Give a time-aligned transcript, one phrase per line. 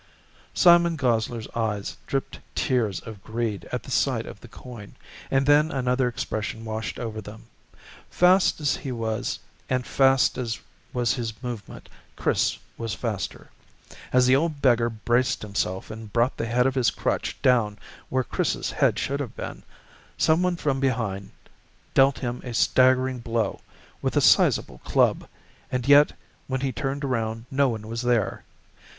[0.55, 4.95] Simon Gosler's eyes dripped tears of greed at the sight of the coin,
[5.29, 7.43] and then another expression washed over them.
[8.09, 9.37] Fast as he was
[9.69, 10.59] and fast as
[10.91, 13.51] was his movement, Chris was faster.
[14.11, 17.77] As the old beggar braced himself and brought the head of his crutch down
[18.09, 19.61] where Chris's head should have been,
[20.17, 21.29] someone from behind
[21.93, 23.61] dealt him a staggering blow
[24.01, 25.27] with a sizable club,
[25.71, 26.13] and yet
[26.47, 28.43] when he turned around no one was there.